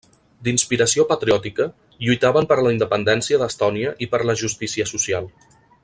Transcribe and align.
D'inspiració 0.45 1.03
patriòtica, 1.11 1.67
lluitaven 2.05 2.49
per 2.53 2.57
la 2.67 2.73
independència 2.77 3.39
d'Estònia 3.43 3.93
i 4.07 4.09
per 4.15 4.23
la 4.31 4.37
justícia 4.45 4.91
social. 4.95 5.31